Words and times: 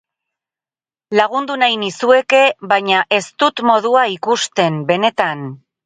Lagundu 1.19 1.57
nahi 1.65 1.77
nizueke, 1.83 2.41
baina 2.73 3.05
ez 3.21 3.23
dut 3.45 3.65
modua 3.73 4.11
ikusten, 4.19 4.85
benetan. 4.93 5.51